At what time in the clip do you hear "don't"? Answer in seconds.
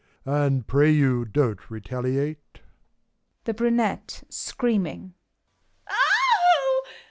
1.25-1.69